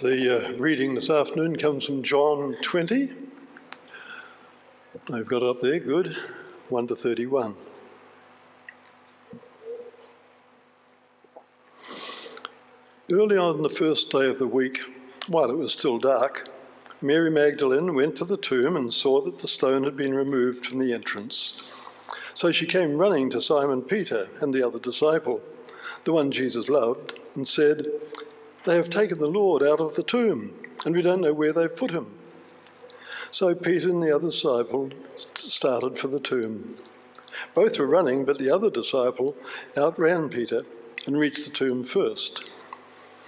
[0.00, 3.14] The uh, reading this afternoon comes from John 20.
[5.12, 6.16] I've got it up there, good.
[6.68, 7.54] 1 to 31.
[13.08, 14.80] Early on the first day of the week,
[15.28, 16.48] while it was still dark,
[17.00, 20.80] Mary Magdalene went to the tomb and saw that the stone had been removed from
[20.80, 21.62] the entrance.
[22.34, 25.40] So she came running to Simon Peter and the other disciple,
[26.02, 27.86] the one Jesus loved, and said,
[28.64, 30.54] They have taken the Lord out of the tomb,
[30.84, 32.18] and we don't know where they've put him.
[33.30, 34.90] So Peter and the other disciple
[35.34, 36.76] started for the tomb.
[37.54, 39.36] Both were running, but the other disciple
[39.76, 40.64] outran Peter
[41.06, 42.48] and reached the tomb first.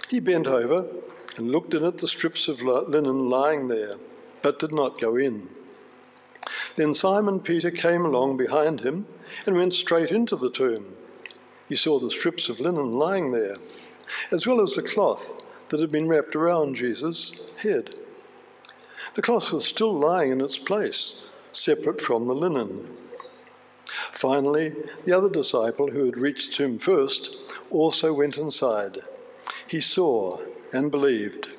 [0.09, 0.87] He bent over
[1.35, 3.97] and looked in at the strips of linen lying there,
[4.41, 5.49] but did not go in.
[6.77, 9.05] Then Simon Peter came along behind him
[9.45, 10.95] and went straight into the tomb.
[11.67, 13.57] He saw the strips of linen lying there,
[14.31, 17.95] as well as the cloth that had been wrapped around Jesus' head.
[19.15, 22.95] The cloth was still lying in its place, separate from the linen.
[24.11, 24.73] Finally,
[25.05, 27.35] the other disciple who had reached tomb first
[27.71, 28.99] also went inside.
[29.67, 30.41] He saw
[30.73, 31.49] and believed.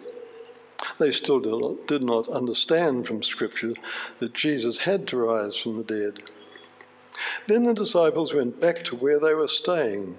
[0.99, 1.41] They still
[1.87, 3.75] did not understand from Scripture
[4.19, 6.23] that Jesus had to rise from the dead.
[7.47, 10.19] Then the disciples went back to where they were staying.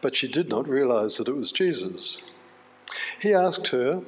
[0.00, 2.22] but she did not realize that it was Jesus.
[3.20, 4.02] He asked her,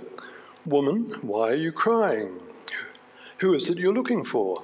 [0.64, 2.40] Woman, why are you crying?
[3.38, 4.62] Who is it you're looking for?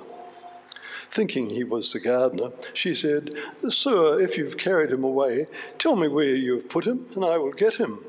[1.11, 3.35] Thinking he was the gardener, she said,
[3.69, 5.47] Sir, if you've carried him away,
[5.79, 8.05] tell me where you have put him, and I will get him.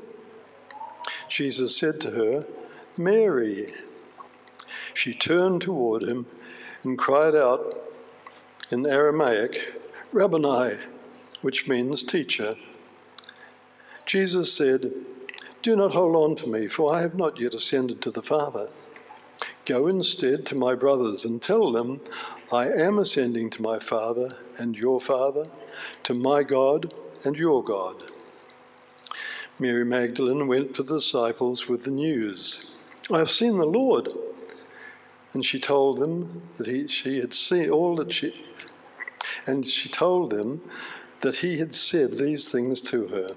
[1.28, 2.46] Jesus said to her,
[2.96, 3.72] Mary.
[4.92, 6.26] She turned toward him
[6.82, 7.74] and cried out
[8.70, 9.72] in Aramaic,
[10.12, 10.76] Rabboni,
[11.42, 12.56] which means teacher.
[14.10, 14.90] Jesus said,
[15.62, 18.70] Do not hold on to me, for I have not yet ascended to the Father.
[19.64, 22.00] Go instead to my brothers and tell them,
[22.52, 25.46] I am ascending to my Father and your Father,
[26.02, 26.92] to my God
[27.24, 28.10] and your God.
[29.60, 32.72] Mary Magdalene went to the disciples with the news
[33.12, 34.08] I have seen the Lord.
[35.34, 38.44] And she told them that he, she had seen all that she,
[39.46, 40.68] and she told them
[41.20, 43.36] that he had said these things to her.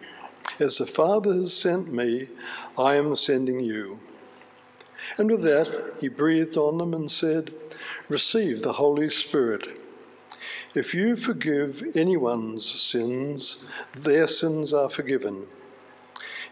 [0.59, 2.27] As the Father has sent me,
[2.77, 4.01] I am sending you.
[5.17, 7.53] And with that, he breathed on them and said,
[8.07, 9.79] Receive the Holy Spirit.
[10.75, 13.63] If you forgive anyone's sins,
[13.97, 15.47] their sins are forgiven.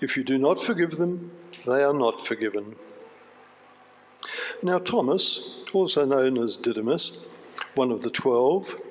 [0.02, 1.32] If you do not forgive them,
[1.66, 2.76] they are not forgiven.
[4.62, 5.44] Now, Thomas,
[5.74, 7.18] also known as Didymus,
[7.76, 8.82] one of the twelve,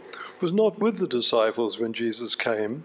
[0.40, 2.84] was not with the disciples when Jesus came.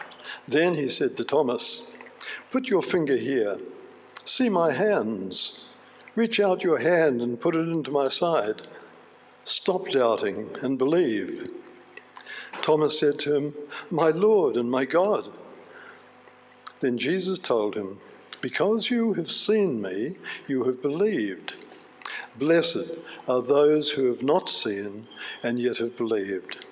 [0.47, 1.83] Then he said to Thomas,
[2.51, 3.57] Put your finger here.
[4.25, 5.61] See my hands.
[6.15, 8.67] Reach out your hand and put it into my side.
[9.43, 11.49] Stop doubting and believe.
[12.61, 13.53] Thomas said to him,
[13.89, 15.31] My Lord and my God.
[16.81, 17.99] Then Jesus told him,
[18.41, 20.17] Because you have seen me,
[20.47, 21.55] you have believed.
[22.35, 22.97] Blessed
[23.27, 25.07] are those who have not seen
[25.43, 26.65] and yet have believed.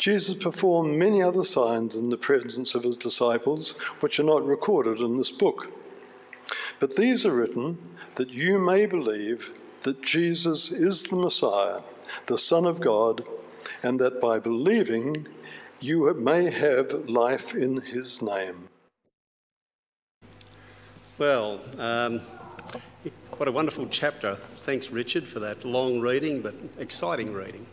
[0.00, 4.98] Jesus performed many other signs in the presence of his disciples, which are not recorded
[4.98, 5.70] in this book.
[6.78, 7.78] But these are written
[8.14, 11.82] that you may believe that Jesus is the Messiah,
[12.26, 13.26] the Son of God,
[13.82, 15.28] and that by believing
[15.80, 18.70] you may have life in his name.
[21.18, 22.20] Well, um,
[23.36, 24.36] what a wonderful chapter.
[24.56, 27.66] Thanks, Richard, for that long reading but exciting reading.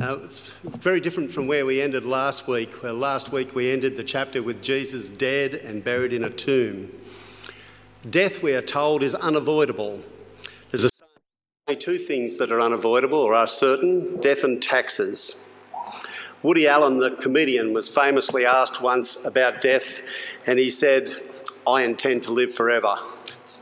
[0.00, 2.84] Uh, it's very different from where we ended last week.
[2.84, 6.92] Where last week we ended the chapter with Jesus dead and buried in a tomb.
[8.08, 10.00] Death, we are told, is unavoidable.
[10.70, 10.90] There's a
[11.66, 15.34] only two things that are unavoidable or are certain death and taxes.
[16.44, 20.02] Woody Allen, the comedian, was famously asked once about death,
[20.46, 21.10] and he said,
[21.66, 22.94] I intend to live forever.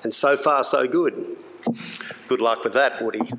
[0.03, 1.37] And so far, so good.
[2.29, 3.33] Good luck with that, Woody.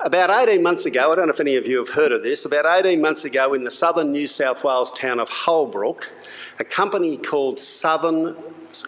[0.00, 2.44] About 18 months ago, I don't know if any of you have heard of this,
[2.44, 6.10] about 18 months ago in the southern New South Wales town of Holbrook,
[6.58, 8.36] a company called Southern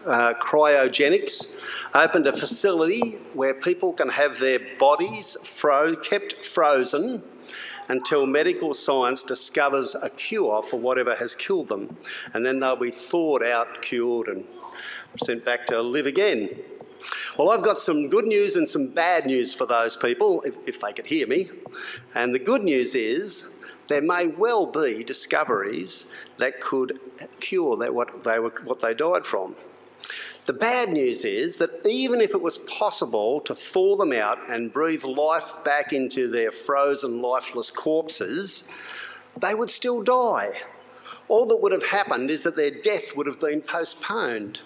[0.04, 1.60] uh, Cryogenics
[1.94, 7.22] opened a facility where people can have their bodies fro- kept frozen
[7.88, 11.96] until medical science discovers a cure for whatever has killed them.
[12.34, 14.44] And then they'll be thawed out, cured, and
[15.22, 16.50] sent back to live again.
[17.38, 20.80] Well, I've got some good news and some bad news for those people, if, if
[20.80, 21.50] they could hear me.
[22.14, 23.46] And the good news is
[23.88, 26.06] there may well be discoveries
[26.38, 26.98] that could
[27.40, 29.54] cure that what, they were, what they died from.
[30.46, 34.72] The bad news is that even if it was possible to thaw them out and
[34.72, 38.64] breathe life back into their frozen, lifeless corpses,
[39.36, 40.52] they would still die.
[41.28, 44.62] All that would have happened is that their death would have been postponed.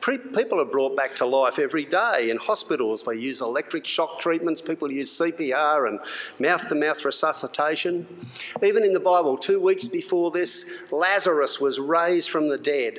[0.00, 3.02] People are brought back to life every day in hospitals.
[3.02, 6.00] They use electric shock treatments, people use CPR and
[6.38, 8.06] mouth to mouth resuscitation.
[8.62, 12.98] Even in the Bible, two weeks before this, Lazarus was raised from the dead.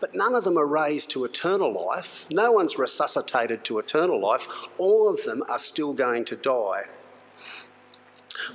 [0.00, 2.26] But none of them are raised to eternal life.
[2.30, 4.46] No one's resuscitated to eternal life.
[4.78, 6.84] All of them are still going to die.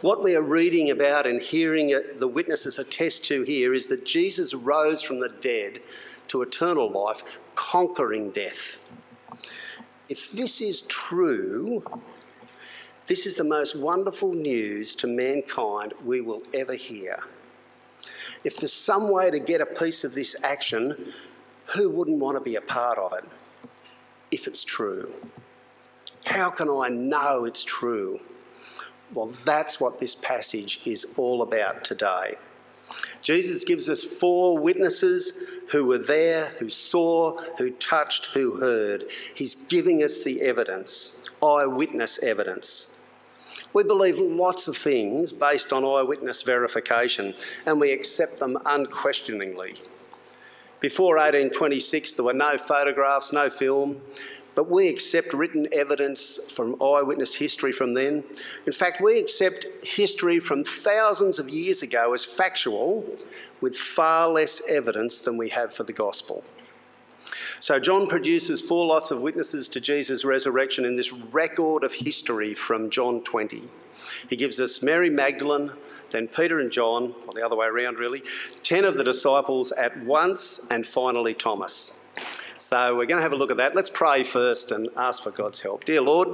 [0.02, 4.56] What we are reading about and hearing the witnesses attest to here is that Jesus
[4.56, 5.82] rose from the dead
[6.36, 8.78] to eternal life, conquering death.
[10.10, 11.82] If this is true,
[13.08, 17.20] this is the most wonderful news to mankind we will ever hear.
[18.44, 21.14] If there's some way to get a piece of this action,
[21.68, 23.24] who wouldn't want to be a part of it
[24.34, 25.14] if it's true?
[26.26, 28.20] How can I know it's true?
[29.14, 32.36] Well, that's what this passage is all about today.
[33.22, 35.34] Jesus gives us four witnesses
[35.72, 39.06] who were there, who saw, who touched, who heard.
[39.34, 42.90] He's giving us the evidence, eyewitness evidence.
[43.74, 47.36] We believe lots of things based on eyewitness verification,
[47.66, 49.76] and we accept them unquestioningly.
[50.80, 54.02] Before 1826, there were no photographs, no film,
[54.56, 58.24] but we accept written evidence from eyewitness history from then.
[58.66, 63.06] In fact, we accept history from thousands of years ago as factual
[63.62, 66.44] with far less evidence than we have for the gospel.
[67.60, 72.54] So, John produces four lots of witnesses to Jesus' resurrection in this record of history
[72.54, 73.64] from John 20.
[74.30, 75.72] He gives us Mary Magdalene,
[76.12, 78.24] then Peter and John, or the other way around really,
[78.64, 81.92] 10 of the disciples at once, and finally Thomas.
[82.58, 83.76] So we're going to have a look at that.
[83.76, 85.84] Let's pray first and ask for God's help.
[85.84, 86.30] Dear Lord,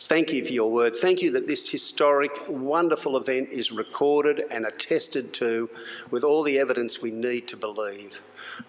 [0.00, 0.96] thank you for your word.
[0.96, 5.68] Thank you that this historic, wonderful event is recorded and attested to
[6.10, 8.22] with all the evidence we need to believe.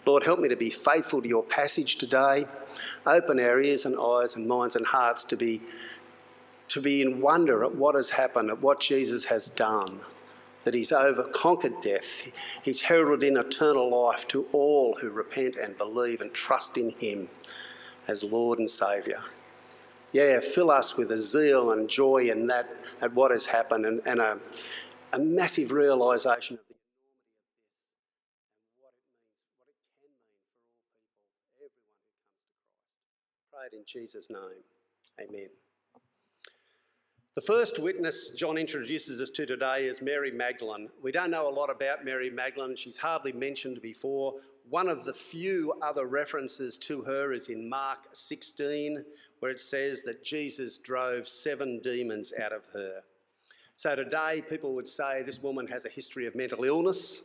[0.05, 2.45] Lord, help me to be faithful to your passage today.
[3.05, 5.61] Open our ears and eyes and minds and hearts to be,
[6.67, 10.01] to be in wonder at what has happened, at what Jesus has done
[10.63, 12.31] that he's over conquered death.
[12.63, 17.29] He's heralded in eternal life to all who repent and believe and trust in him
[18.07, 19.19] as Lord and Saviour.
[20.11, 22.69] Yeah, fill us with a zeal and joy in that
[23.01, 24.39] at what has happened and, and a,
[25.13, 30.03] a massive realisation of the enormity of this and what it means, what it can
[30.03, 32.91] mean for all people, everyone who comes to Christ.
[33.51, 34.63] Pray it in Jesus' name.
[35.19, 35.70] Amen.
[37.33, 40.89] The first witness John introduces us to today is Mary Magdalene.
[41.01, 42.75] We don't know a lot about Mary Magdalene.
[42.75, 44.33] She's hardly mentioned before.
[44.69, 49.05] One of the few other references to her is in Mark 16,
[49.39, 53.00] where it says that Jesus drove seven demons out of her.
[53.77, 57.23] So today, people would say this woman has a history of mental illness.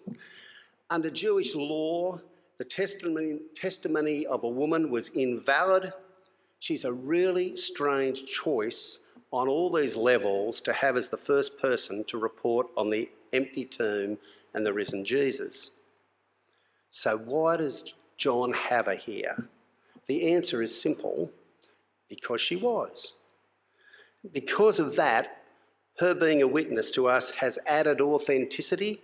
[0.89, 2.21] Under Jewish law,
[2.59, 5.93] the testimony, testimony of a woman was invalid.
[6.61, 9.01] She's a really strange choice
[9.33, 13.65] on all these levels to have as the first person to report on the empty
[13.65, 14.19] tomb
[14.55, 15.71] and the risen Jesus.
[16.91, 19.49] So, why does John have her here?
[20.07, 21.31] The answer is simple
[22.09, 23.13] because she was.
[24.33, 25.43] because of that,
[25.99, 29.01] her being a witness to us has added authenticity.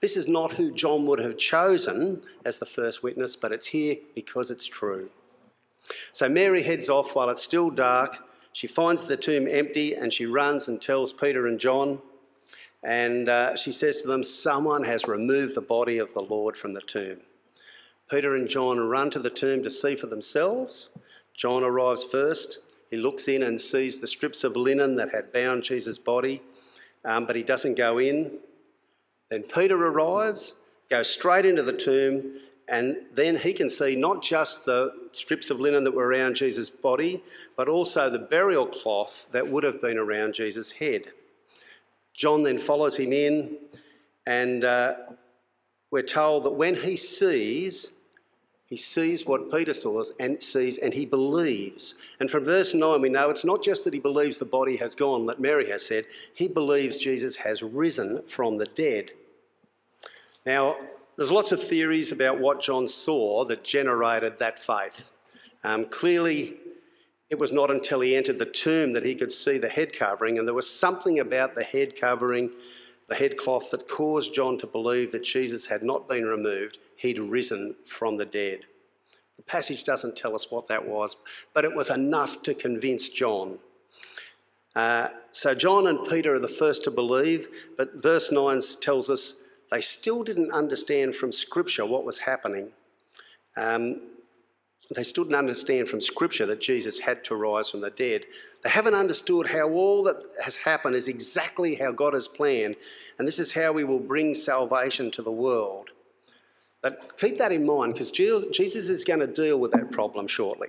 [0.00, 3.96] This is not who John would have chosen as the first witness, but it's here
[4.14, 5.08] because it's true.
[6.10, 8.18] So Mary heads off while it's still dark.
[8.52, 12.00] She finds the tomb empty and she runs and tells Peter and John.
[12.82, 16.74] And uh, she says to them, Someone has removed the body of the Lord from
[16.74, 17.20] the tomb.
[18.10, 20.88] Peter and John run to the tomb to see for themselves.
[21.34, 22.58] John arrives first.
[22.90, 26.42] He looks in and sees the strips of linen that had bound Jesus' body,
[27.06, 28.38] um, but he doesn't go in.
[29.30, 30.54] Then Peter arrives,
[30.90, 32.34] goes straight into the tomb,
[32.68, 36.70] and then he can see not just the strips of linen that were around Jesus'
[36.70, 37.22] body,
[37.56, 41.12] but also the burial cloth that would have been around Jesus' head.
[42.14, 43.56] John then follows him in,
[44.26, 44.94] and uh,
[45.90, 47.92] we're told that when he sees,
[48.66, 51.94] he sees what Peter saw and sees, and he believes.
[52.20, 54.94] And from verse 9, we know it's not just that he believes the body has
[54.94, 59.10] gone, that Mary has said, he believes Jesus has risen from the dead.
[60.46, 60.76] Now,
[61.16, 65.10] there's lots of theories about what John saw that generated that faith.
[65.64, 66.56] Um, clearly,
[67.30, 70.38] it was not until he entered the tomb that he could see the head covering,
[70.38, 72.50] and there was something about the head covering,
[73.08, 77.18] the head cloth, that caused John to believe that Jesus had not been removed, he'd
[77.18, 78.60] risen from the dead.
[79.36, 81.16] The passage doesn't tell us what that was,
[81.54, 83.58] but it was enough to convince John.
[84.74, 89.36] Uh, so John and Peter are the first to believe, but verse 9 tells us
[89.72, 92.68] they still didn't understand from Scripture what was happening.
[93.56, 94.02] Um,
[94.94, 98.26] they still didn't understand from Scripture that Jesus had to rise from the dead.
[98.62, 102.76] They haven't understood how all that has happened is exactly how God has planned,
[103.18, 105.88] and this is how we will bring salvation to the world.
[106.82, 110.68] But keep that in mind because Jesus is going to deal with that problem shortly.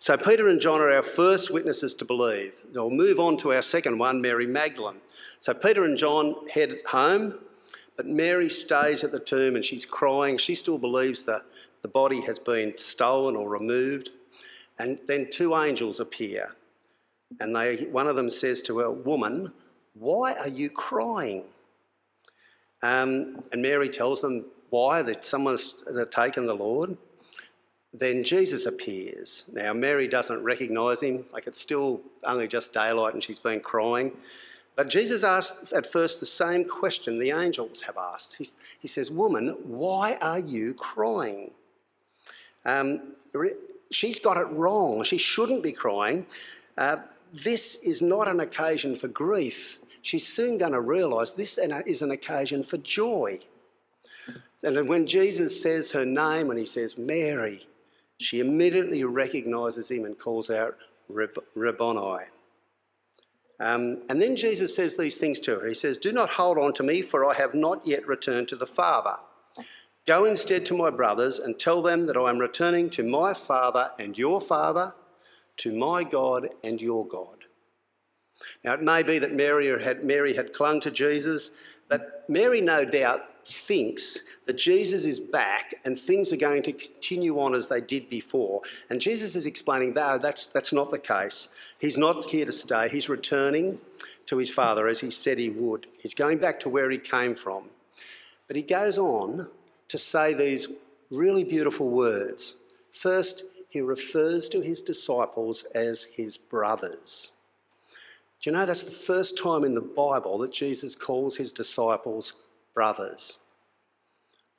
[0.00, 2.66] So, Peter and John are our first witnesses to believe.
[2.74, 5.00] We'll move on to our second one, Mary Magdalene.
[5.38, 7.38] So, Peter and John head home,
[7.96, 10.38] but Mary stays at the tomb and she's crying.
[10.38, 11.44] She still believes that
[11.82, 14.10] the body has been stolen or removed.
[14.78, 16.56] And then two angels appear,
[17.40, 19.52] and they, one of them says to her, Woman,
[19.94, 21.44] why are you crying?
[22.82, 26.96] Um, and Mary tells them why, that someone's taken the Lord.
[27.92, 29.44] Then Jesus appears.
[29.52, 34.12] Now, Mary doesn't recognise him, like it's still only just daylight and she's been crying.
[34.74, 38.36] But Jesus asked at first the same question the angels have asked.
[38.36, 38.46] He,
[38.78, 41.50] he says, Woman, why are you crying?
[42.64, 43.14] Um,
[43.90, 45.02] she's got it wrong.
[45.04, 46.26] She shouldn't be crying.
[46.78, 46.96] Uh,
[47.32, 49.78] this is not an occasion for grief.
[50.00, 53.40] She's soon going to realise this is an occasion for joy.
[54.64, 57.66] And when Jesus says her name and he says Mary,
[58.18, 60.76] she immediately recognises him and calls out
[61.08, 62.24] Rabboni.
[63.62, 65.68] Um, and then Jesus says these things to her.
[65.68, 68.56] He says, Do not hold on to me, for I have not yet returned to
[68.56, 69.14] the Father.
[70.04, 73.92] Go instead to my brothers and tell them that I am returning to my Father
[74.00, 74.94] and your Father,
[75.58, 77.44] to my God and your God.
[78.64, 81.52] Now, it may be that Mary had, Mary had clung to Jesus,
[81.88, 87.38] but Mary no doubt thinks that Jesus is back and things are going to continue
[87.38, 88.62] on as they did before.
[88.90, 91.48] And Jesus is explaining, no, that's, that's not the case.
[91.82, 93.76] He's not here to stay, he's returning
[94.26, 95.88] to his Father as he said he would.
[96.00, 97.64] He's going back to where he came from.
[98.46, 99.48] But he goes on
[99.88, 100.68] to say these
[101.10, 102.54] really beautiful words.
[102.92, 107.32] First, he refers to his disciples as his brothers.
[108.40, 112.34] Do you know that's the first time in the Bible that Jesus calls his disciples
[112.74, 113.38] brothers?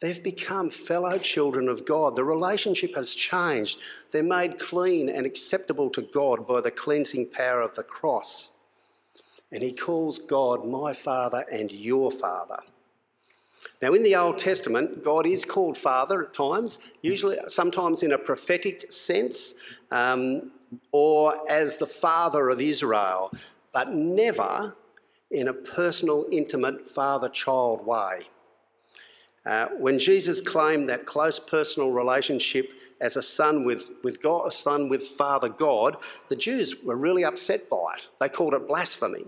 [0.02, 2.16] They've become fellow children of God.
[2.16, 3.80] The relationship has changed.
[4.12, 8.50] They're made clean and acceptable to God by the cleansing power of the cross.
[9.52, 12.60] And he calls God my Father and your Father.
[13.82, 18.18] Now, in the Old Testament, God is called Father at times, usually sometimes in a
[18.18, 19.54] prophetic sense,
[19.92, 20.52] um,
[20.92, 23.32] or as the Father of Israel,
[23.72, 24.76] but never
[25.32, 28.22] in a personal, intimate father child way.
[29.46, 32.72] Uh, when Jesus claimed that close personal relationship
[33.02, 35.98] as a son with, with God, a son with Father God,
[36.30, 38.08] the Jews were really upset by it.
[38.20, 39.26] They called it blasphemy.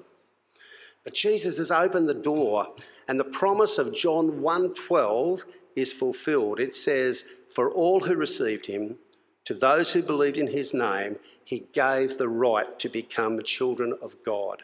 [1.04, 2.74] But Jesus has opened the door
[3.08, 5.46] and the promise of John 1:12
[5.76, 6.60] is fulfilled.
[6.60, 9.00] It says, "For all who received him,
[9.44, 14.24] to those who believed in his name, he gave the right to become children of
[14.24, 14.64] God."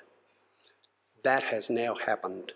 [1.24, 2.54] That has now happened.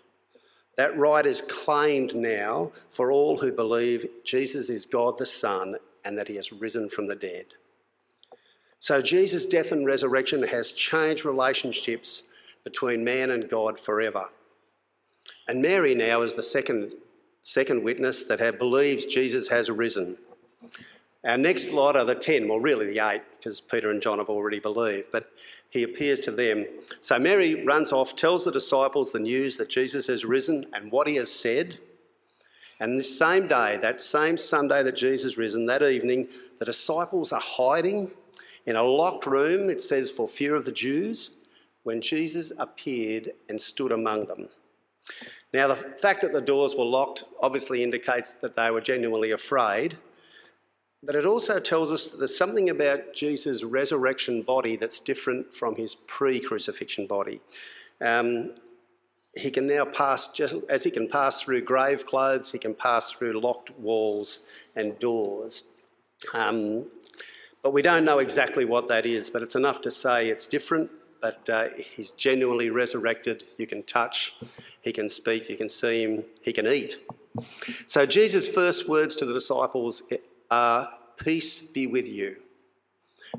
[0.76, 6.16] That right is claimed now for all who believe Jesus is God the Son and
[6.18, 7.46] that he has risen from the dead.
[8.78, 12.24] So Jesus' death and resurrection has changed relationships
[12.62, 14.26] between man and God forever.
[15.48, 16.92] And Mary now is the second,
[17.42, 20.18] second witness that believes Jesus has risen.
[21.24, 24.28] Our next lot are the ten, well, really the eight, because Peter and John have
[24.28, 25.30] already believed, but
[25.76, 26.66] he appears to them.
[27.00, 31.06] So Mary runs off, tells the disciples the news that Jesus has risen and what
[31.06, 31.78] he has said.
[32.80, 36.28] And this same day, that same Sunday that Jesus risen, that evening,
[36.58, 38.10] the disciples are hiding
[38.66, 41.30] in a locked room, it says, for fear of the Jews,
[41.84, 44.48] when Jesus appeared and stood among them.
[45.54, 49.96] Now, the fact that the doors were locked obviously indicates that they were genuinely afraid,
[51.06, 55.76] but it also tells us that there's something about Jesus' resurrection body that's different from
[55.76, 57.40] his pre crucifixion body.
[58.00, 58.54] Um,
[59.34, 63.12] he can now pass, just as he can pass through grave clothes, he can pass
[63.12, 64.40] through locked walls
[64.74, 65.64] and doors.
[66.34, 66.86] Um,
[67.62, 70.90] but we don't know exactly what that is, but it's enough to say it's different,
[71.20, 73.44] but uh, he's genuinely resurrected.
[73.58, 74.34] You can touch,
[74.82, 76.98] he can speak, you can see him, he can eat.
[77.86, 80.02] So Jesus' first words to the disciples
[80.50, 82.36] are, Peace be with you.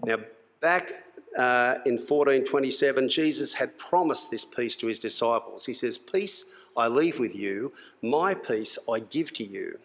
[0.04, 0.18] Now,
[0.62, 0.94] back
[1.38, 5.66] uh, in 1427, Jesus had promised this peace to his disciples.
[5.66, 9.80] He says, Peace I leave with you, my peace I give to you.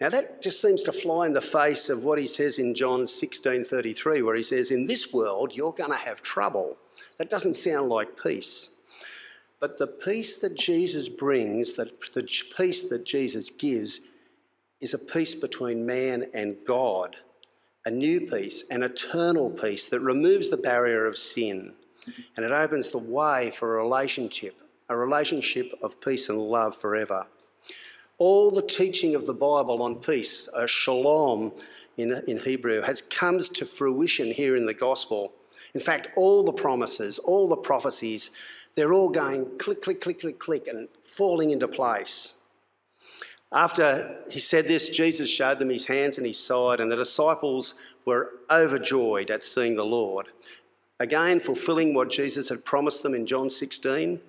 [0.00, 3.02] Now that just seems to fly in the face of what he says in John
[3.02, 6.78] 16:33 where he says in this world you're going to have trouble.
[7.18, 8.70] That doesn't sound like peace.
[9.60, 12.22] But the peace that Jesus brings, that the
[12.56, 14.00] peace that Jesus gives
[14.80, 17.16] is a peace between man and God
[17.86, 21.74] a new peace, an eternal peace that removes the barrier of sin
[22.36, 24.54] and it opens the way for a relationship,
[24.88, 27.26] a relationship of peace and love forever.
[28.18, 31.52] All the teaching of the Bible on peace, a shalom
[31.96, 35.32] in, in Hebrew, has comes to fruition here in the gospel.
[35.74, 38.30] In fact, all the promises, all the prophecies,
[38.74, 42.34] they're all going click, click, click, click, click, and falling into place.
[43.52, 47.74] After he said this, Jesus showed them his hands and his side, and the disciples
[48.04, 50.28] were overjoyed at seeing the Lord.
[51.00, 54.20] Again, fulfilling what Jesus had promised them in John 16,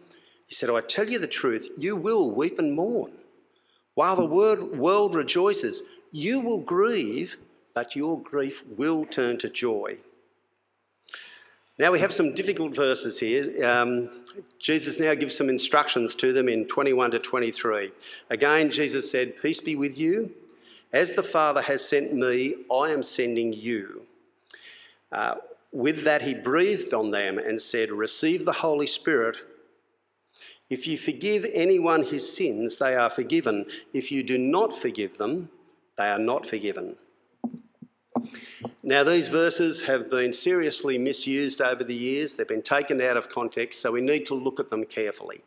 [0.48, 3.12] he said, I tell you the truth, you will weep and mourn.
[3.94, 7.38] While the world rejoices, you will grieve,
[7.74, 9.98] but your grief will turn to joy.
[11.82, 13.66] Now we have some difficult verses here.
[13.66, 14.12] Um,
[14.60, 17.92] Jesus now gives some instructions to them in 21 to 23.
[18.30, 20.32] Again, Jesus said, Peace be with you.
[20.94, 24.04] As the Father has sent me, I am sending you.
[25.12, 25.38] Uh,
[25.72, 29.38] with that, he breathed on them and said, Receive the Holy Spirit.
[30.70, 33.66] If you forgive anyone his sins, they are forgiven.
[33.92, 35.50] If you do not forgive them,
[35.98, 36.98] they are not forgiven.
[38.84, 42.36] Now, these verses have been seriously misused over the years.
[42.36, 45.44] They've been taken out of context, so we need to look at them carefully.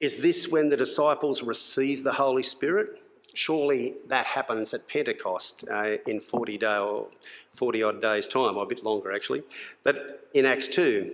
[0.00, 3.00] Is this when the disciples receive the Holy Spirit?
[3.32, 7.08] Surely that happens at Pentecost uh, in 40 day or
[7.52, 9.42] 40 odd days' time, or a bit longer actually,
[9.84, 11.12] but in Acts 2.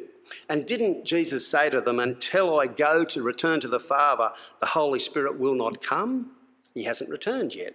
[0.49, 4.66] And didn't Jesus say to them, Until I go to return to the Father, the
[4.66, 6.33] Holy Spirit will not come?
[6.75, 7.75] He hasn't returned yet.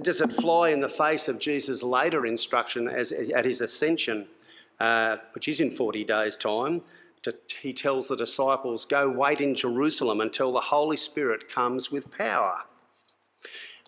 [0.00, 4.28] Does it fly in the face of Jesus' later instruction as, at his ascension,
[4.80, 6.82] uh, which is in 40 days' time?
[7.22, 12.10] To, he tells the disciples, Go wait in Jerusalem until the Holy Spirit comes with
[12.10, 12.64] power.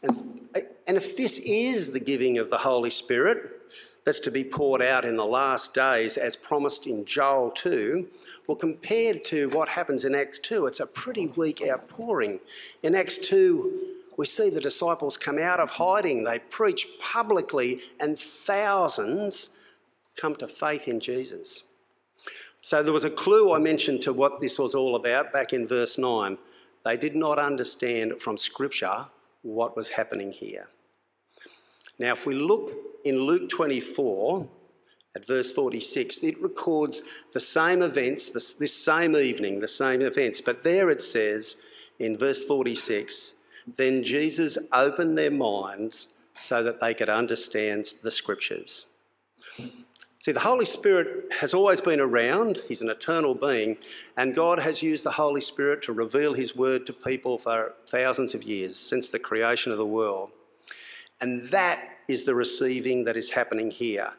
[0.03, 0.49] And,
[0.87, 3.63] and if this is the giving of the Holy Spirit
[4.05, 8.07] that's to be poured out in the last days as promised in Joel 2,
[8.47, 12.39] well, compared to what happens in Acts 2, it's a pretty weak outpouring.
[12.83, 16.25] In Acts 2, we see the disciples come out of hiding.
[16.25, 19.51] They preach publicly, and thousands
[20.17, 21.65] come to faith in Jesus.
[22.61, 25.67] So there was a clue I mentioned to what this was all about back in
[25.67, 26.39] verse 9.
[26.85, 29.07] They did not understand from Scripture
[29.43, 30.69] what was happening here.
[31.99, 32.73] Now, if we look
[33.05, 34.49] in Luke 24,
[35.17, 40.41] at verse 46, it records the same events, this, this, same evening, the same events,
[40.41, 41.57] but there it says
[42.01, 43.35] in verse 46
[43.67, 48.87] then Jesus opened their minds so that they could understand the scriptures.
[50.25, 53.77] See, the Holy Spirit has always been around, He's an eternal being,
[54.17, 58.35] and God has used the Holy Spirit to reveal His word to people for thousands
[58.35, 60.31] of years, since the creation of the world.
[61.21, 64.15] And that is the receiving that is happening here.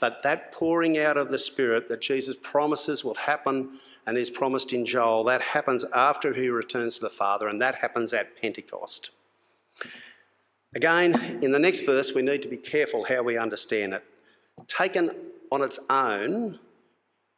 [0.00, 4.72] But that pouring out of the Spirit that Jesus promises will happen and is promised
[4.72, 9.10] in Joel, that happens after he returns to the Father, and that happens at Pentecost.
[10.74, 14.04] Again, in the next verse, we need to be careful how we understand it.
[14.68, 15.10] Taken
[15.50, 16.58] on its own,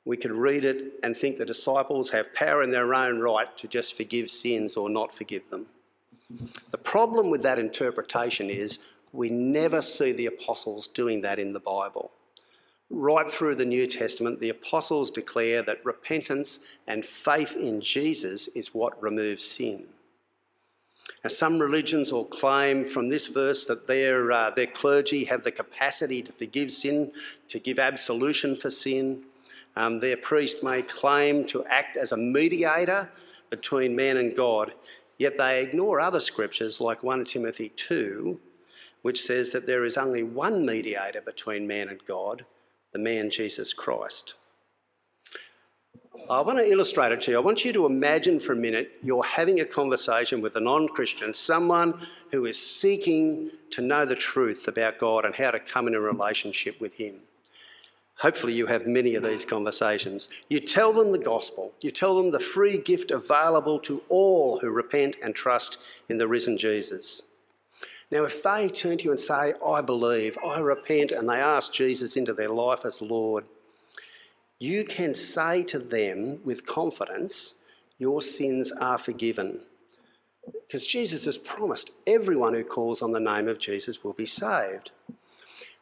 [0.04, 3.66] we could read it and think the disciples have power in their own right to
[3.66, 5.66] just forgive sins or not forgive them.
[6.70, 8.78] The problem with that interpretation is
[9.12, 12.10] we never see the apostles doing that in the Bible.
[12.90, 18.74] Right through the New Testament, the apostles declare that repentance and faith in Jesus is
[18.74, 19.86] what removes sin.
[21.22, 25.50] Now, some religions will claim from this verse that their, uh, their clergy have the
[25.50, 27.12] capacity to forgive sin,
[27.48, 29.22] to give absolution for sin.
[29.76, 33.10] Um, their priest may claim to act as a mediator
[33.50, 34.74] between man and God,
[35.18, 38.38] yet they ignore other scriptures like 1 Timothy 2,
[39.02, 42.44] which says that there is only one mediator between man and God,
[42.94, 44.34] the man Jesus Christ.
[46.30, 47.36] I want to illustrate it to you.
[47.36, 50.88] I want you to imagine for a minute you're having a conversation with a non
[50.88, 55.88] Christian, someone who is seeking to know the truth about God and how to come
[55.88, 57.16] in a relationship with Him.
[58.18, 60.30] Hopefully, you have many of these conversations.
[60.48, 64.70] You tell them the gospel, you tell them the free gift available to all who
[64.70, 65.78] repent and trust
[66.08, 67.22] in the risen Jesus.
[68.10, 71.72] Now, if they turn to you and say, I believe, I repent, and they ask
[71.72, 73.44] Jesus into their life as Lord,
[74.58, 77.54] you can say to them with confidence,
[77.98, 79.62] Your sins are forgiven.
[80.66, 84.90] Because Jesus has promised everyone who calls on the name of Jesus will be saved.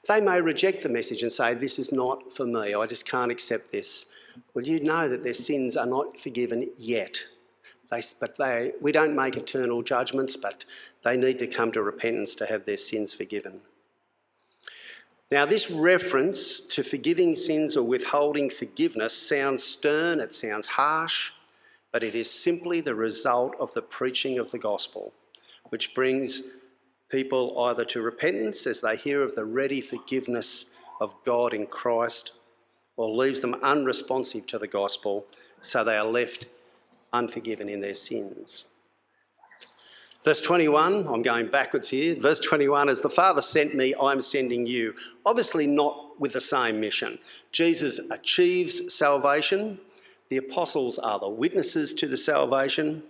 [0.08, 3.30] They may reject the message and say, This is not for me, I just can't
[3.32, 4.06] accept this.
[4.54, 7.24] Well, you know that their sins are not forgiven yet.
[7.92, 10.64] They, but they, we don't make eternal judgments, but
[11.04, 13.60] they need to come to repentance to have their sins forgiven.
[15.30, 21.32] Now, this reference to forgiving sins or withholding forgiveness sounds stern, it sounds harsh,
[21.92, 25.12] but it is simply the result of the preaching of the gospel,
[25.68, 26.42] which brings
[27.10, 30.64] people either to repentance as they hear of the ready forgiveness
[30.98, 32.32] of God in Christ,
[32.96, 35.26] or leaves them unresponsive to the gospel,
[35.60, 36.46] so they are left
[37.12, 38.64] unforgiven in their sins.
[40.22, 42.14] Verse 21, I'm going backwards here.
[42.14, 44.94] Verse 21 is the Father sent me, I'm sending you.
[45.26, 47.18] Obviously, not with the same mission.
[47.50, 49.80] Jesus achieves salvation.
[50.28, 53.02] The apostles are the witnesses to the salvation.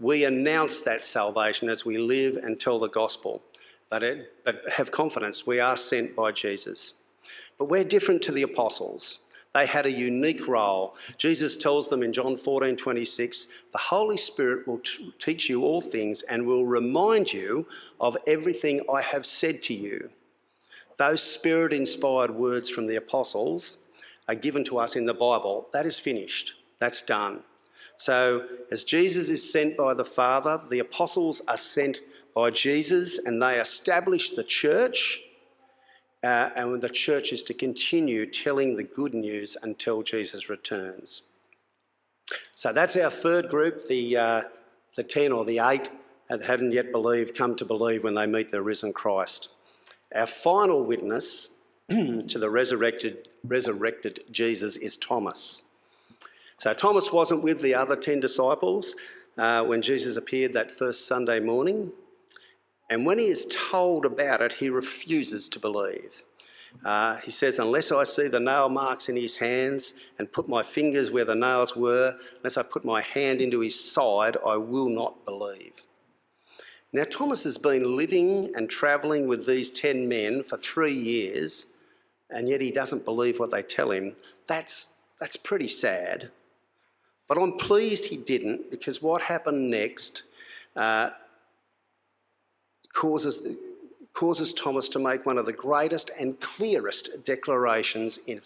[0.00, 3.40] We announce that salvation as we live and tell the gospel.
[3.88, 6.94] But, it, but have confidence, we are sent by Jesus.
[7.56, 9.20] But we're different to the apostles.
[9.54, 10.94] They had a unique role.
[11.16, 15.80] Jesus tells them in John 14 26, the Holy Spirit will t- teach you all
[15.80, 17.66] things and will remind you
[18.00, 20.10] of everything I have said to you.
[20.98, 23.78] Those spirit inspired words from the apostles
[24.28, 25.68] are given to us in the Bible.
[25.72, 27.44] That is finished, that's done.
[27.96, 32.00] So, as Jesus is sent by the Father, the apostles are sent
[32.34, 35.20] by Jesus and they establish the church
[36.22, 41.22] uh, and the church is to continue telling the good news until Jesus returns.
[42.54, 44.42] So that's our third group, the, uh,
[44.96, 45.88] the 10 or the 8
[46.28, 49.48] that hadn't yet believed come to believe when they meet the risen Christ.
[50.14, 51.50] Our final witness
[51.88, 55.62] to the resurrected, resurrected Jesus is Thomas.
[56.58, 58.96] So Thomas wasn't with the other 10 disciples
[59.38, 61.92] uh, when Jesus appeared that first Sunday morning.
[62.90, 66.22] And when he is told about it, he refuses to believe.
[66.84, 70.62] Uh, he says, Unless I see the nail marks in his hands and put my
[70.62, 74.88] fingers where the nails were, unless I put my hand into his side, I will
[74.88, 75.72] not believe.
[76.92, 81.66] Now, Thomas has been living and travelling with these 10 men for three years,
[82.30, 84.16] and yet he doesn't believe what they tell him.
[84.46, 84.88] That's,
[85.20, 86.30] that's pretty sad.
[87.26, 90.22] But I'm pleased he didn't because what happened next
[90.76, 91.10] uh,
[92.98, 93.40] causes,
[94.12, 98.40] causes Thomas to make one of the greatest and clearest declarations in,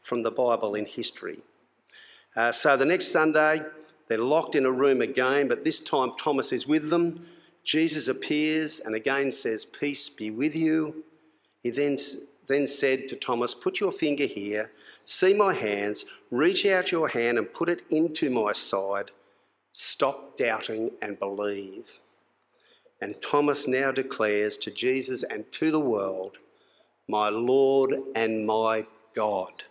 [0.00, 1.38] from the Bible in history.
[2.34, 3.62] Uh, so the next Sunday,
[4.08, 7.24] they're locked in a room again, but this time Thomas is with them.
[7.62, 11.04] Jesus appears and again says, Peace be with you.
[11.60, 11.96] He then,
[12.48, 14.72] then said to Thomas, Put your finger here,
[15.04, 19.12] see my hands, reach out your hand and put it into my side.
[19.70, 22.00] Stop doubting and believe.
[23.02, 26.38] And Thomas now declares to Jesus and to the world,
[27.08, 29.64] My Lord and my God.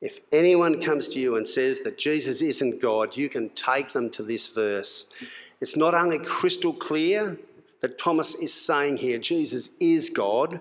[0.00, 4.10] If anyone comes to you and says that Jesus isn't God, you can take them
[4.10, 5.04] to this verse.
[5.60, 7.38] It's not only crystal clear
[7.82, 10.60] that Thomas is saying here Jesus is God,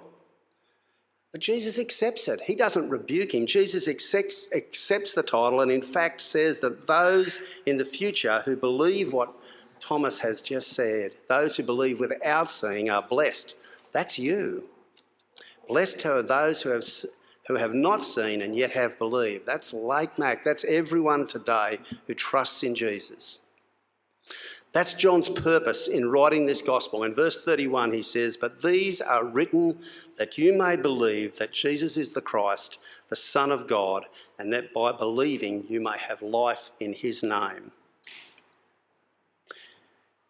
[1.31, 2.41] but Jesus accepts it.
[2.41, 3.47] He doesn't rebuke him.
[3.47, 8.55] Jesus accepts, accepts the title and, in fact, says that those in the future who
[8.55, 9.33] believe what
[9.89, 13.55] Thomas has just said, those who believe without seeing are blessed.
[13.91, 14.65] That's you.
[15.67, 16.83] Blessed are those who have,
[17.47, 19.47] who have not seen and yet have believed.
[19.47, 20.43] That's Lake Mac.
[20.43, 23.41] That's everyone today who trusts in Jesus.
[24.73, 27.03] That's John's purpose in writing this gospel.
[27.03, 29.79] In verse 31, he says, But these are written
[30.19, 32.77] that you may believe that Jesus is the Christ,
[33.09, 34.05] the Son of God,
[34.37, 37.71] and that by believing you may have life in his name.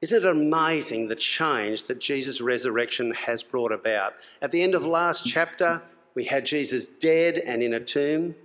[0.01, 4.13] Isn't it amazing the change that Jesus' resurrection has brought about?
[4.41, 5.81] At the end of last chapter,
[6.15, 8.35] we had Jesus dead and in a tomb.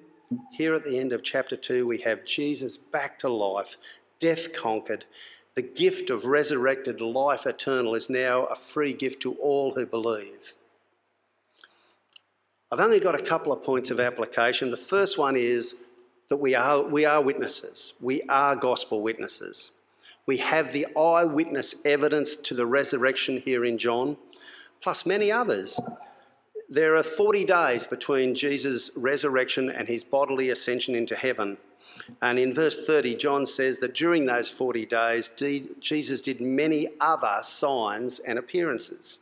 [0.50, 3.76] Here at the end of chapter 2, we have Jesus back to life,
[4.18, 5.04] death conquered,
[5.54, 10.54] the gift of resurrected life eternal is now a free gift to all who believe.
[12.72, 14.72] I've only got a couple of points of application.
[14.72, 15.76] The first one is
[16.28, 19.70] that we are, we are witnesses, we are gospel witnesses.
[20.26, 24.16] We have the eyewitness evidence to the resurrection here in John,
[24.80, 25.78] plus many others.
[26.68, 31.58] There are 40 days between Jesus' resurrection and his bodily ascension into heaven.
[32.22, 35.30] And in verse 30, John says that during those 40 days,
[35.78, 39.20] Jesus did many other signs and appearances.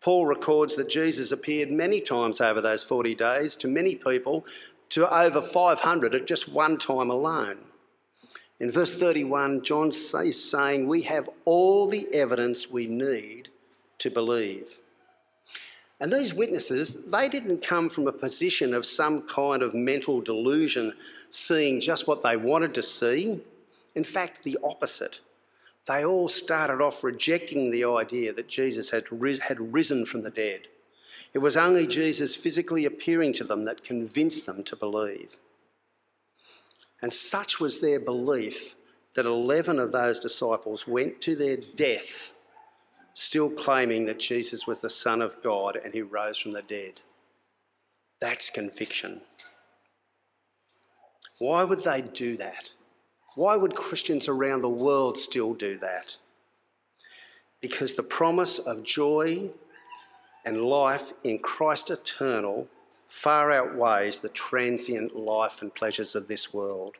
[0.00, 4.44] Paul records that Jesus appeared many times over those 40 days to many people,
[4.90, 7.71] to over 500 at just one time alone.
[8.62, 13.48] In verse 31, John is saying, We have all the evidence we need
[13.98, 14.78] to believe.
[16.00, 20.94] And these witnesses, they didn't come from a position of some kind of mental delusion,
[21.28, 23.40] seeing just what they wanted to see.
[23.96, 25.18] In fact, the opposite.
[25.88, 29.06] They all started off rejecting the idea that Jesus had,
[29.40, 30.68] had risen from the dead.
[31.34, 35.36] It was only Jesus physically appearing to them that convinced them to believe.
[37.02, 38.76] And such was their belief
[39.14, 42.38] that 11 of those disciples went to their death
[43.14, 46.94] still claiming that Jesus was the Son of God and he rose from the dead.
[48.20, 49.20] That's conviction.
[51.38, 52.70] Why would they do that?
[53.34, 56.16] Why would Christians around the world still do that?
[57.60, 59.50] Because the promise of joy
[60.44, 62.68] and life in Christ eternal
[63.12, 66.96] far outweighs the transient life and pleasures of this world.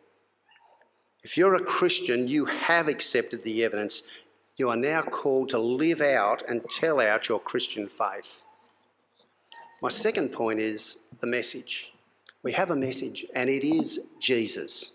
[1.24, 4.02] If you're a Christian, you have accepted the evidence
[4.58, 8.44] you are now called to live out and tell out your Christian faith.
[9.80, 11.94] My second point is the message.
[12.42, 14.92] We have a message, and it is Jesus.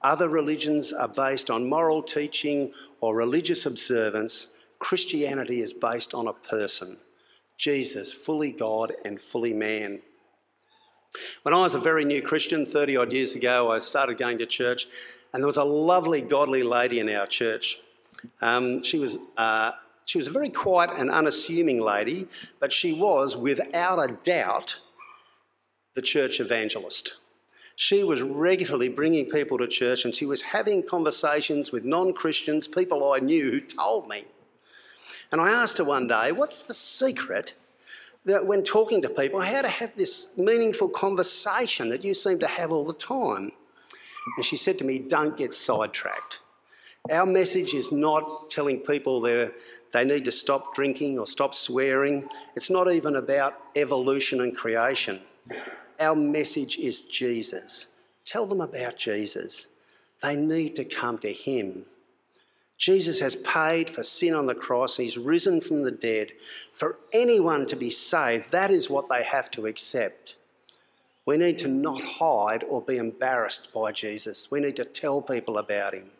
[0.00, 4.46] Other religions are based on moral teaching or religious observance.
[4.78, 6.98] Christianity is based on a person
[7.64, 10.02] Jesus, fully God and fully man.
[11.44, 14.44] When I was a very new Christian, 30 odd years ago, I started going to
[14.44, 14.86] church,
[15.32, 17.78] and there was a lovely, godly lady in our church.
[18.42, 19.16] Um, she was.
[19.38, 19.72] Uh,
[20.04, 22.28] she was a very quiet and unassuming lady,
[22.60, 24.78] but she was, without a doubt,
[25.94, 27.14] the church evangelist.
[27.76, 32.68] She was regularly bringing people to church and she was having conversations with non Christians,
[32.68, 34.26] people I knew who told me.
[35.32, 37.54] And I asked her one day, What's the secret
[38.24, 42.46] that when talking to people, how to have this meaningful conversation that you seem to
[42.46, 43.52] have all the time?
[44.36, 46.40] And she said to me, Don't get sidetracked.
[47.10, 49.50] Our message is not telling people they
[49.94, 52.28] they need to stop drinking or stop swearing.
[52.56, 55.20] It's not even about evolution and creation.
[56.00, 57.86] Our message is Jesus.
[58.24, 59.68] Tell them about Jesus.
[60.20, 61.86] They need to come to Him.
[62.84, 66.32] Jesus has paid for sin on the cross, He's risen from the dead.
[66.70, 70.36] For anyone to be saved, that is what they have to accept.
[71.24, 74.50] We need to not hide or be embarrassed by Jesus.
[74.50, 76.10] We need to tell people about Him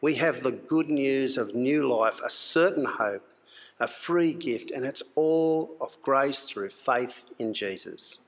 [0.00, 3.28] we have the good news of new life, a certain hope,
[3.78, 8.20] a free gift, and it's all of grace through faith in Jesus.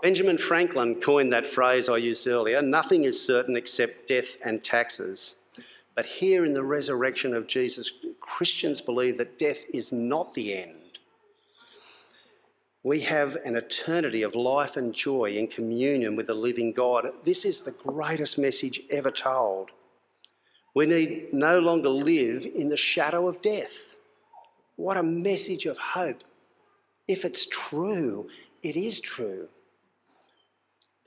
[0.00, 5.34] Benjamin Franklin coined that phrase I used earlier nothing is certain except death and taxes.
[5.98, 11.00] But here in the resurrection of Jesus, Christians believe that death is not the end.
[12.84, 17.08] We have an eternity of life and joy in communion with the living God.
[17.24, 19.72] This is the greatest message ever told.
[20.72, 23.96] We need no longer live in the shadow of death.
[24.76, 26.22] What a message of hope.
[27.08, 28.28] If it's true,
[28.62, 29.48] it is true.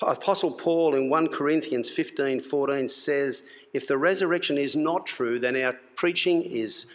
[0.02, 5.56] Apostle Paul in 1 Corinthians 15 14 says, If the resurrection is not true, then
[5.56, 6.88] our preaching is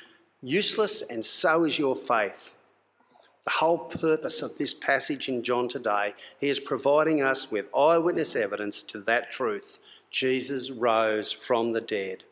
[0.42, 2.54] useless and so is your faith.
[3.44, 8.34] The whole purpose of this passage in John today, he is providing us with eyewitness
[8.34, 9.78] evidence to that truth.
[10.10, 12.24] Jesus rose from the dead.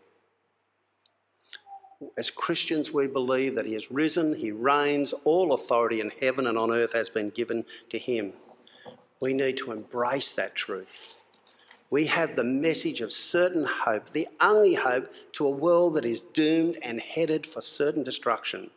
[2.19, 6.59] As Christians, we believe that he has risen, he reigns, all authority in heaven and
[6.59, 8.33] on earth has been given to him.
[9.21, 11.15] We need to embrace that truth.
[11.91, 16.21] We have the message of certain hope, the only hope to a world that is
[16.21, 18.71] doomed and headed for certain destruction.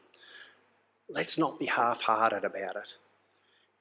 [1.10, 2.96] Let's not be half hearted about it.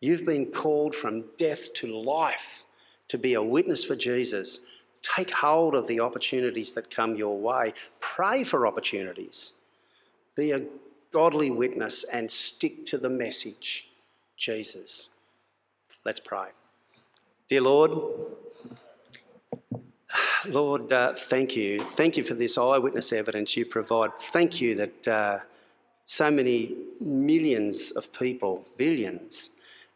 [0.01, 2.65] You've been called from death to life
[3.09, 4.61] to be a witness for Jesus.
[5.03, 7.73] Take hold of the opportunities that come your way.
[8.01, 9.55] Pray for opportunities.
[10.35, 10.63] Be a
[11.13, 13.89] godly witness and stick to the message
[14.37, 15.11] Jesus.
[16.07, 16.51] Let's pray.
[17.49, 17.91] Dear Lord,
[20.47, 21.81] Lord, uh, thank you.
[21.81, 24.11] Thank you for this eyewitness evidence you provide.
[24.17, 25.39] Thank you that uh,
[26.05, 29.51] so many millions of people, billions,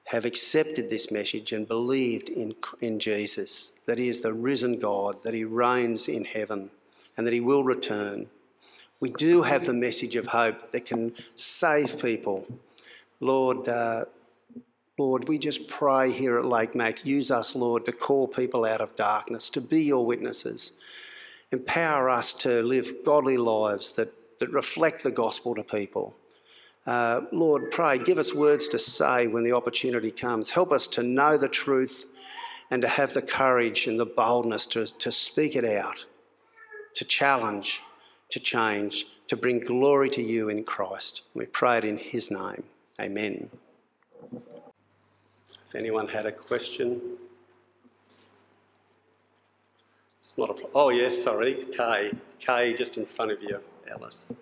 [0.07, 5.23] have accepted this message and believed in, in Jesus, that he is the risen God,
[5.23, 6.73] that he reigns in heaven,
[7.17, 8.27] and that he will return.
[8.99, 12.49] We do have the message of hope that can save people.
[13.21, 14.07] Lord, uh,
[15.01, 18.83] Lord, we just pray here at Lake Mac, use us, Lord, to call people out
[18.83, 20.73] of darkness, to be your witnesses.
[21.53, 26.15] Empower us to live godly lives that, that reflect the gospel to people.
[26.87, 30.51] Uh, Lord, pray, give us words to say when the opportunity comes.
[30.51, 32.05] Help us to know the truth
[32.71, 36.05] and to have the courage and the boldness to, to speak it out,
[36.97, 37.81] to challenge,
[38.29, 41.23] to change, to bring glory to you in Christ.
[41.33, 42.65] We pray it in his name.
[43.01, 43.49] Amen.
[45.71, 47.01] If anyone had a question.
[50.19, 50.69] It's not a.
[50.75, 51.65] Oh, yes, sorry.
[51.71, 52.11] Kay.
[52.41, 54.35] Kay, just in front of you, Alice.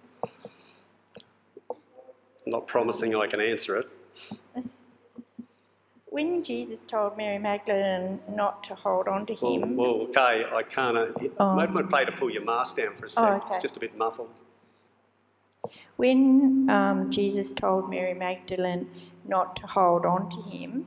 [1.70, 1.76] I'm
[2.46, 3.88] not promising I can answer it.
[6.10, 9.76] When Jesus told Mary Magdalene not to hold on to him.
[9.76, 10.96] Well, well Kay, I can't.
[10.96, 11.54] Uh, oh.
[11.54, 13.34] Might, might play to pull your mask down for a second.
[13.34, 13.46] Oh, okay.
[13.48, 14.30] It's just a bit muffled.
[15.96, 18.88] When um, Jesus told Mary Magdalene
[19.26, 20.86] not to hold on to him,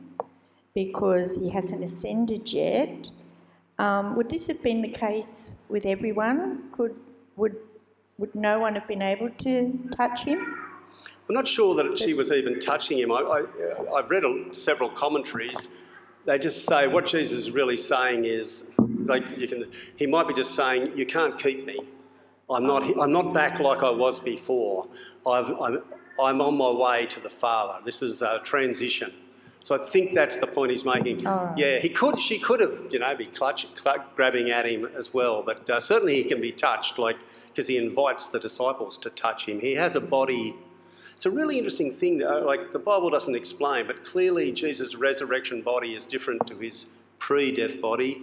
[0.73, 3.09] because he hasn't ascended yet.
[3.79, 6.69] Um, would this have been the case with everyone?
[6.71, 6.95] Could
[7.35, 7.55] would
[8.17, 10.39] would no one have been able to touch him?
[11.27, 13.11] I'm not sure that she was even touching him.
[13.11, 13.43] I,
[13.95, 15.69] have read a, several commentaries.
[16.25, 19.63] They just say what Jesus is really saying is, like you can,
[19.95, 21.79] he might be just saying, "You can't keep me.
[22.49, 22.83] I'm not.
[22.99, 24.87] I'm not back like I was before.
[25.25, 25.83] I've, I'm,
[26.21, 27.79] I'm on my way to the Father.
[27.83, 29.11] This is a transition."
[29.63, 31.19] So I think that's the point he's making.
[31.55, 35.13] Yeah, he could, she could have, you know, be clutch, clutch, grabbing at him as
[35.13, 39.11] well, but uh, certainly he can be touched, like because he invites the disciples to
[39.11, 39.59] touch him.
[39.59, 40.55] He has a body.
[41.15, 42.17] It's a really interesting thing.
[42.17, 46.87] That, like the Bible doesn't explain, but clearly Jesus' resurrection body is different to his
[47.19, 48.19] pre-death body.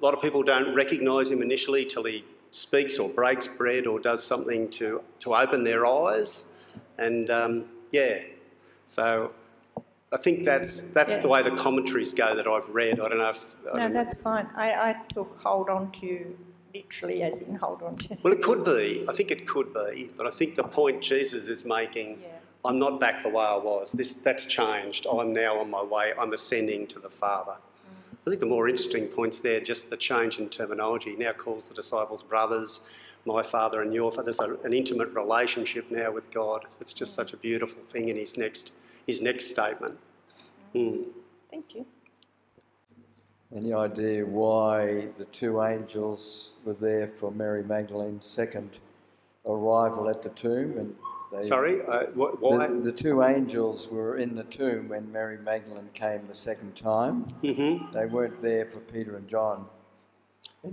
[0.00, 4.00] A lot of people don't recognise him initially till he speaks or breaks bread or
[4.00, 8.22] does something to to open their eyes, and um, yeah,
[8.86, 9.32] so
[10.12, 11.20] I think that's that's yeah.
[11.20, 12.98] the way the commentaries go that I've read.
[12.98, 13.54] I don't know if.
[13.72, 14.48] I no, that's fine.
[14.56, 16.36] I, I took hold on to
[16.74, 18.16] literally as in hold on to.
[18.22, 19.04] Well, it could be.
[19.08, 20.10] I think it could be.
[20.16, 22.28] But I think the point Jesus is making, yeah.
[22.64, 23.92] I'm not back the way I was.
[23.92, 25.06] This That's changed.
[25.10, 26.12] I'm now on my way.
[26.18, 27.52] I'm ascending to the Father.
[27.52, 28.14] Mm.
[28.14, 31.10] I think the more interesting points there, just the change in terminology.
[31.10, 34.32] He now calls the disciples brothers, my Father and your Father.
[34.32, 36.64] There's a, an intimate relationship now with God.
[36.80, 38.72] It's just such a beautiful thing in his next
[39.06, 39.98] his next statement.
[40.74, 41.04] Mm.
[41.50, 41.86] Thank you.
[43.54, 48.78] Any idea why the two angels were there for Mary Magdalene's second
[49.44, 50.78] arrival at the tomb?
[50.78, 50.94] And
[51.32, 52.68] they, Sorry, uh, why?
[52.68, 57.26] The, the, two angels were in the tomb when Mary Magdalene came the second time.
[57.42, 57.92] Mm-hmm.
[57.92, 59.66] They weren't there for Peter and John.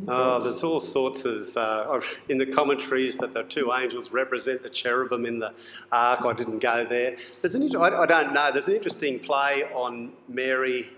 [0.09, 4.69] Oh, there's all sorts of, uh, in the commentaries that the two angels represent the
[4.69, 5.53] cherubim in the
[5.93, 6.25] ark.
[6.25, 7.15] I didn't go there.
[7.41, 8.51] There's an, I, I don't know.
[8.51, 10.89] There's an interesting play on Mary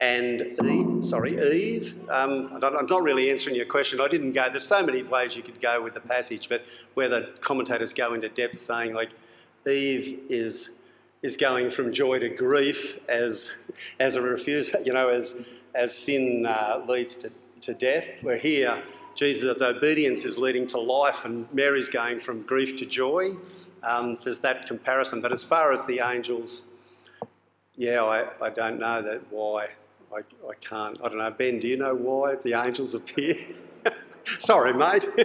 [0.00, 1.04] and Eve.
[1.04, 2.00] Sorry, Eve.
[2.10, 4.00] Um, I'm not really answering your question.
[4.00, 4.48] I didn't go.
[4.48, 8.14] There's so many ways you could go with the passage, but where the commentators go
[8.14, 9.10] into depth, saying like
[9.66, 10.78] Eve is
[11.22, 13.68] is going from joy to grief as
[14.00, 17.32] as a refusal, you know, as as sin uh, leads to
[17.62, 18.22] to death.
[18.22, 18.82] Where here,
[19.14, 23.32] Jesus' obedience is leading to life, and Mary's going from grief to joy.
[23.82, 25.20] Um, there's that comparison.
[25.20, 26.64] But as far as the angels,
[27.76, 29.68] yeah, I, I don't know that why.
[30.14, 30.98] I, I can't.
[31.02, 31.30] I don't know.
[31.30, 33.34] Ben, do you know why the angels appear?
[34.24, 35.06] Sorry, mate.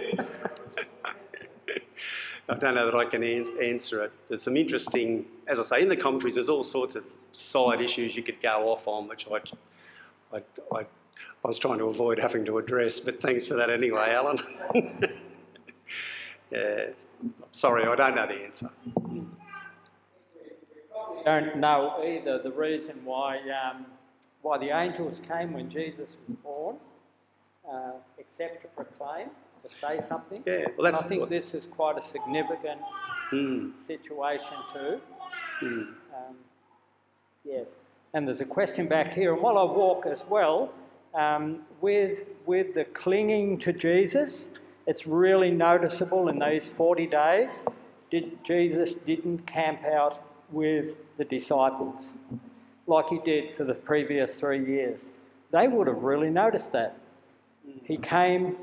[2.50, 4.12] I don't know that I can an- answer it.
[4.26, 8.16] There's some interesting, as I say, in the commentaries, there's all sorts of side issues
[8.16, 9.40] you could go off on, which I,
[10.34, 10.42] I,
[10.74, 10.86] I,
[11.44, 14.38] I was trying to avoid having to address, but thanks for that anyway, Alan.
[16.50, 16.86] yeah.
[17.50, 18.70] Sorry, I don't know the answer.
[21.24, 23.84] don't know either the reason why um,
[24.42, 26.76] why the angels came when Jesus was born,
[27.70, 29.28] uh, except to proclaim,
[29.66, 30.42] to say something.
[30.46, 32.80] Yeah, well, And I think this is quite a significant
[33.30, 33.72] Hmm.
[33.86, 35.00] situation too.
[35.60, 35.66] Hmm.
[36.16, 36.36] Um,
[37.44, 37.66] yes,
[38.14, 40.72] and there's a question back here, and while I walk as well,
[41.14, 44.48] um, with with the clinging to Jesus,
[44.86, 47.62] it's really noticeable in these 40 days.
[48.10, 52.14] Did Jesus didn't camp out with the disciples
[52.86, 55.10] like he did for the previous three years?
[55.50, 56.96] They would have really noticed that.
[57.84, 58.56] He came,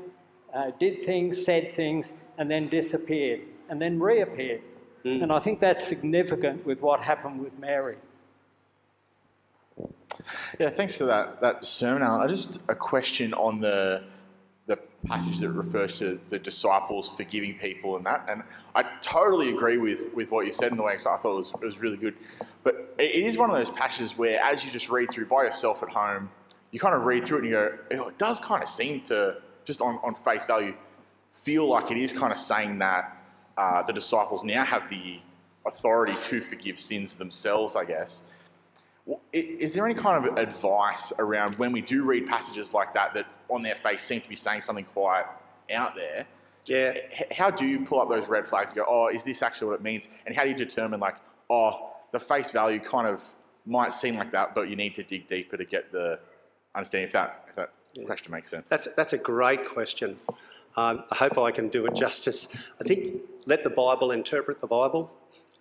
[0.52, 4.62] uh, did things, said things, and then disappeared, and then reappeared.
[5.04, 7.96] And I think that's significant with what happened with Mary.
[10.58, 12.20] Yeah, thanks for that that sermon, Alan.
[12.20, 14.04] I just a question on the
[14.66, 18.42] the passage that refers to the disciples forgiving people and that, and
[18.74, 20.94] I totally agree with with what you said in the way.
[20.94, 22.14] I thought it was it was really good,
[22.64, 25.82] but it is one of those passages where, as you just read through by yourself
[25.82, 26.30] at home,
[26.70, 29.00] you kind of read through it and you go, "Oh, it does kind of seem
[29.02, 30.74] to just on on face value
[31.32, 33.16] feel like it is kind of saying that
[33.56, 35.20] uh, the disciples now have the
[35.66, 38.24] authority to forgive sins themselves, I guess.
[39.32, 43.26] Is there any kind of advice around when we do read passages like that that
[43.48, 45.24] on their face seem to be saying something quite
[45.72, 46.26] out there?
[46.64, 46.98] Yeah.
[47.30, 49.74] How do you pull up those red flags and go, oh, is this actually what
[49.74, 50.08] it means?
[50.26, 51.16] And how do you determine, like,
[51.48, 53.22] oh, the face value kind of
[53.64, 56.18] might seem like that, but you need to dig deeper to get the
[56.74, 57.70] understanding if that, if that
[58.06, 58.68] question makes sense?
[58.68, 60.16] That's, that's a great question.
[60.76, 62.72] Um, I hope I can do it justice.
[62.80, 65.12] I think let the Bible interpret the Bible.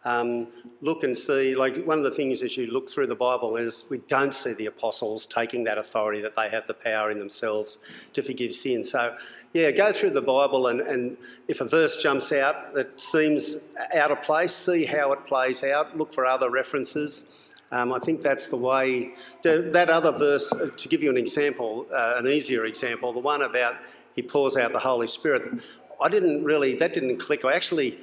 [0.05, 0.47] Um,
[0.81, 3.85] look and see, like one of the things as you look through the Bible is
[3.89, 7.79] we don't see the apostles taking that authority that they have the power in themselves
[8.13, 8.83] to forgive sin.
[8.83, 9.15] So,
[9.53, 13.57] yeah, go through the Bible and, and if a verse jumps out that seems
[13.95, 17.31] out of place, see how it plays out, look for other references.
[17.71, 19.15] Um, I think that's the way.
[19.41, 23.19] the- That other verse, uh, to give you an example, uh, an easier example, the
[23.19, 23.77] one about
[24.15, 25.61] he pours out the Holy Spirit.
[25.99, 27.43] I didn't really, that didn't click.
[27.43, 27.97] I actually,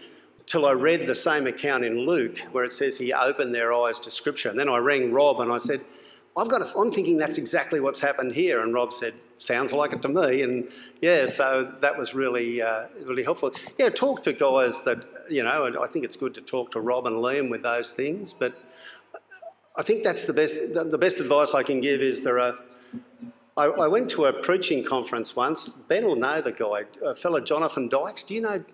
[0.52, 3.98] till I read the same account in Luke where it says he opened their eyes
[4.00, 4.50] to Scripture.
[4.50, 5.80] And then I rang Rob and I said,
[6.36, 6.60] I've got.
[6.60, 8.60] A, I'm thinking that's exactly what's happened here.
[8.60, 10.66] And Rob said, "Sounds like it to me." And
[11.02, 13.52] yeah, so that was really, uh, really helpful.
[13.78, 15.70] Yeah, talk to guys that you know.
[15.78, 18.32] I think it's good to talk to Rob and Liam with those things.
[18.32, 18.58] But
[19.76, 20.72] I think that's the best.
[20.72, 22.54] The, best advice I can give is there are.
[23.58, 25.68] I, I went to a preaching conference once.
[25.68, 28.24] Ben will know the guy, a fellow Jonathan Dykes.
[28.24, 28.64] Do you know?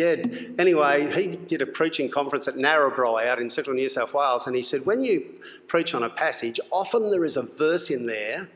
[0.00, 0.16] Yeah.
[0.58, 4.56] Anyway, he did a preaching conference at Narrabri out in central New South Wales, and
[4.56, 5.26] he said when you
[5.66, 8.48] preach on a passage, often there is a verse in there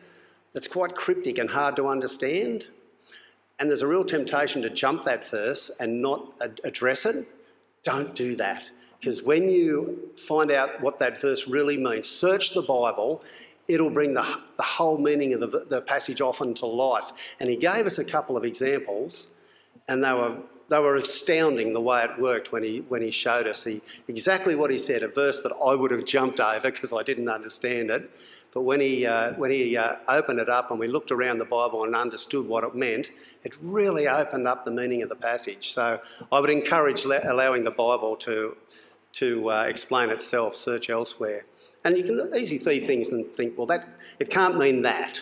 [0.54, 2.68] that's quite cryptic and hard to understand,
[3.58, 7.28] and there's a real temptation to jump that verse and not ad- address it.
[7.82, 8.70] Don't do that.
[8.98, 13.22] Because when you find out what that verse really means, search the Bible,
[13.68, 14.24] it'll bring the,
[14.56, 17.36] the whole meaning of the, the passage often to life.
[17.38, 19.28] And he gave us a couple of examples,
[19.88, 20.38] and they were,
[20.68, 24.54] they were astounding the way it worked when he, when he showed us he, exactly
[24.54, 27.90] what he said, a verse that I would have jumped over because I didn't understand
[27.90, 28.10] it.
[28.52, 31.44] But when he, uh, when he uh, opened it up and we looked around the
[31.44, 33.10] Bible and understood what it meant,
[33.42, 35.72] it really opened up the meaning of the passage.
[35.72, 36.00] So
[36.30, 38.56] I would encourage allowing the Bible to,
[39.14, 41.46] to uh, explain itself, search elsewhere.
[41.84, 43.86] And you can easily see things and think, well, that
[44.18, 45.20] it can't mean that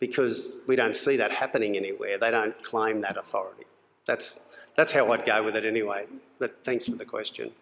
[0.00, 2.18] because we don't see that happening anywhere.
[2.18, 3.64] They don't claim that authority.
[4.06, 4.40] That's,
[4.80, 6.06] that's how I'd go with it anyway.
[6.38, 7.52] But thanks for the question.